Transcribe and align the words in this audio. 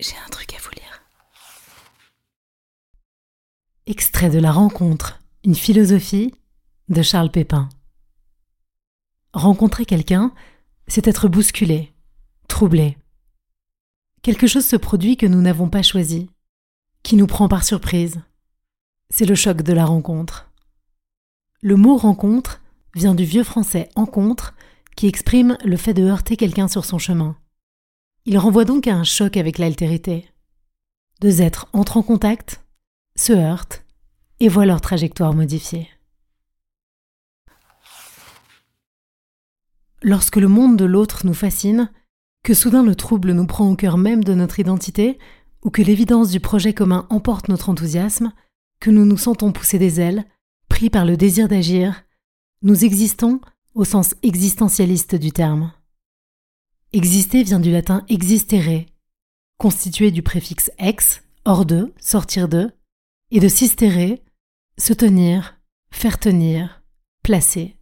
J'ai 0.00 0.16
un 0.16 0.30
truc 0.30 0.54
à 0.54 0.58
vous 0.62 0.70
lire. 0.70 1.02
Extrait 3.84 4.30
de 4.30 4.38
La 4.38 4.50
rencontre, 4.50 5.20
une 5.44 5.54
philosophie 5.54 6.34
de 6.88 7.02
Charles 7.02 7.30
Pépin. 7.30 7.68
Rencontrer 9.34 9.84
quelqu'un, 9.84 10.32
c'est 10.88 11.06
être 11.06 11.28
bousculé, 11.28 11.92
troublé. 12.48 12.96
Quelque 14.22 14.46
chose 14.46 14.64
se 14.64 14.76
produit 14.76 15.18
que 15.18 15.26
nous 15.26 15.42
n'avons 15.42 15.68
pas 15.68 15.82
choisi, 15.82 16.30
qui 17.02 17.16
nous 17.16 17.26
prend 17.26 17.48
par 17.48 17.62
surprise. 17.62 18.22
C'est 19.10 19.26
le 19.26 19.34
choc 19.34 19.60
de 19.60 19.72
la 19.74 19.84
rencontre. 19.84 20.50
Le 21.60 21.76
mot 21.76 21.98
rencontre 21.98 22.62
vient 22.94 23.14
du 23.14 23.24
vieux 23.24 23.44
français 23.44 23.90
encontre 23.96 24.54
qui 24.96 25.08
exprime 25.08 25.58
le 25.62 25.76
fait 25.76 25.92
de 25.92 26.04
heurter 26.04 26.38
quelqu'un 26.38 26.68
sur 26.68 26.86
son 26.86 26.98
chemin. 26.98 27.36
Il 28.26 28.38
renvoie 28.38 28.64
donc 28.64 28.86
à 28.86 28.94
un 28.94 29.04
choc 29.04 29.36
avec 29.36 29.58
l'altérité. 29.58 30.26
Deux 31.20 31.40
êtres 31.40 31.68
entrent 31.72 31.96
en 31.96 32.02
contact, 32.02 32.64
se 33.16 33.32
heurtent 33.32 33.84
et 34.40 34.48
voient 34.48 34.66
leur 34.66 34.80
trajectoire 34.80 35.34
modifiée. 35.34 35.88
Lorsque 40.02 40.36
le 40.36 40.48
monde 40.48 40.76
de 40.76 40.84
l'autre 40.84 41.26
nous 41.26 41.34
fascine, 41.34 41.90
que 42.42 42.54
soudain 42.54 42.82
le 42.82 42.94
trouble 42.94 43.32
nous 43.32 43.46
prend 43.46 43.70
au 43.70 43.76
cœur 43.76 43.98
même 43.98 44.24
de 44.24 44.34
notre 44.34 44.60
identité, 44.60 45.18
ou 45.62 45.70
que 45.70 45.82
l'évidence 45.82 46.30
du 46.30 46.40
projet 46.40 46.72
commun 46.72 47.06
emporte 47.10 47.48
notre 47.48 47.68
enthousiasme, 47.68 48.32
que 48.80 48.90
nous 48.90 49.04
nous 49.04 49.18
sentons 49.18 49.52
pousser 49.52 49.78
des 49.78 50.00
ailes, 50.00 50.24
pris 50.68 50.88
par 50.88 51.04
le 51.04 51.18
désir 51.18 51.48
d'agir, 51.48 52.02
nous 52.62 52.84
existons 52.84 53.40
au 53.74 53.84
sens 53.84 54.14
existentialiste 54.22 55.14
du 55.16 55.32
terme. 55.32 55.72
Exister 56.92 57.44
vient 57.44 57.60
du 57.60 57.70
latin 57.70 58.04
existere, 58.08 58.84
constitué 59.58 60.10
du 60.10 60.22
préfixe 60.22 60.72
ex, 60.76 61.22
hors 61.44 61.64
de, 61.64 61.94
sortir 62.00 62.48
de, 62.48 62.72
et 63.30 63.38
de 63.38 63.46
sistere, 63.46 64.18
se 64.76 64.92
tenir, 64.92 65.60
faire 65.92 66.18
tenir, 66.18 66.82
placer. 67.22 67.76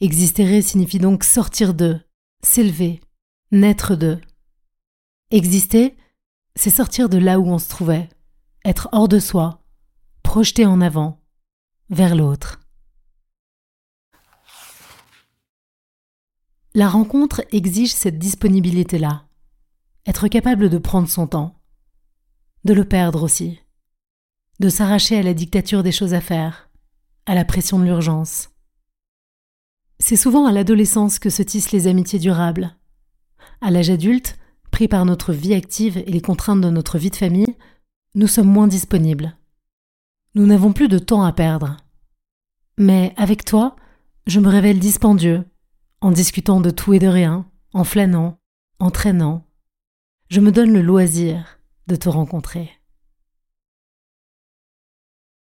Existere 0.00 0.62
signifie 0.62 0.98
donc 0.98 1.24
sortir 1.24 1.74
de, 1.74 2.00
s'élever, 2.42 3.02
naître 3.50 3.96
de. 3.96 4.18
Exister, 5.30 5.94
c'est 6.56 6.70
sortir 6.70 7.10
de 7.10 7.18
là 7.18 7.38
où 7.38 7.46
on 7.46 7.58
se 7.58 7.68
trouvait, 7.68 8.08
être 8.64 8.88
hors 8.92 9.08
de 9.08 9.18
soi, 9.18 9.62
projeter 10.22 10.64
en 10.64 10.80
avant, 10.80 11.20
vers 11.90 12.16
l'autre. 12.16 12.61
La 16.74 16.88
rencontre 16.88 17.42
exige 17.52 17.92
cette 17.92 18.18
disponibilité-là, 18.18 19.26
être 20.06 20.26
capable 20.28 20.70
de 20.70 20.78
prendre 20.78 21.06
son 21.06 21.26
temps, 21.26 21.60
de 22.64 22.72
le 22.72 22.86
perdre 22.86 23.22
aussi, 23.22 23.60
de 24.58 24.70
s'arracher 24.70 25.18
à 25.18 25.22
la 25.22 25.34
dictature 25.34 25.82
des 25.82 25.92
choses 25.92 26.14
à 26.14 26.22
faire, 26.22 26.70
à 27.26 27.34
la 27.34 27.44
pression 27.44 27.78
de 27.78 27.84
l'urgence. 27.84 28.48
C'est 29.98 30.16
souvent 30.16 30.46
à 30.46 30.52
l'adolescence 30.52 31.18
que 31.18 31.28
se 31.28 31.42
tissent 31.42 31.72
les 31.72 31.88
amitiés 31.88 32.18
durables. 32.18 32.74
À 33.60 33.70
l'âge 33.70 33.90
adulte, 33.90 34.38
pris 34.70 34.88
par 34.88 35.04
notre 35.04 35.34
vie 35.34 35.52
active 35.52 35.98
et 35.98 36.10
les 36.10 36.22
contraintes 36.22 36.62
de 36.62 36.70
notre 36.70 36.96
vie 36.96 37.10
de 37.10 37.16
famille, 37.16 37.54
nous 38.14 38.26
sommes 38.26 38.50
moins 38.50 38.66
disponibles. 38.66 39.36
Nous 40.34 40.46
n'avons 40.46 40.72
plus 40.72 40.88
de 40.88 40.98
temps 40.98 41.22
à 41.22 41.34
perdre. 41.34 41.76
Mais 42.78 43.12
avec 43.18 43.44
toi, 43.44 43.76
je 44.26 44.40
me 44.40 44.48
révèle 44.48 44.78
dispendieux, 44.78 45.44
en 46.02 46.10
discutant 46.10 46.60
de 46.60 46.70
tout 46.70 46.92
et 46.92 46.98
de 46.98 47.06
rien, 47.06 47.48
en 47.72 47.84
flânant, 47.84 48.40
en 48.80 48.90
traînant. 48.90 49.46
Je 50.28 50.40
me 50.40 50.50
donne 50.50 50.72
le 50.72 50.82
loisir 50.82 51.60
de 51.86 51.94
te 51.94 52.08
rencontrer. 52.08 52.81